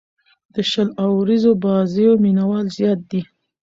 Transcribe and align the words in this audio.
د 0.53 0.55
شل 0.69 0.89
اووريزو 1.05 1.51
بازيو 1.63 2.13
مینه 2.23 2.43
وال 2.49 2.67
زیات 2.77 2.99
دي. 3.11 3.21